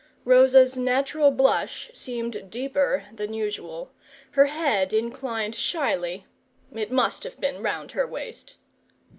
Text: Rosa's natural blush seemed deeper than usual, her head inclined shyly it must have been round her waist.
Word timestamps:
Rosa's 0.25 0.75
natural 0.79 1.29
blush 1.29 1.91
seemed 1.93 2.49
deeper 2.49 3.03
than 3.13 3.33
usual, 3.35 3.91
her 4.31 4.47
head 4.47 4.93
inclined 4.93 5.53
shyly 5.53 6.25
it 6.73 6.91
must 6.91 7.23
have 7.23 7.39
been 7.39 7.61
round 7.61 7.91
her 7.91 8.07
waist. 8.07 8.55